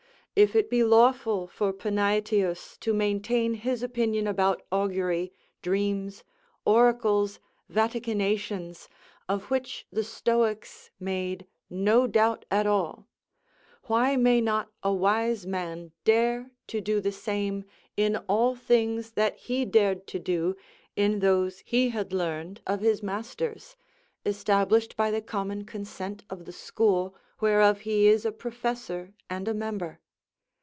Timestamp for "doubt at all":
12.07-13.09